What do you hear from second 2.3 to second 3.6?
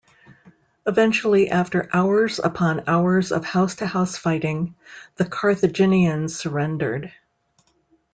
upon hours of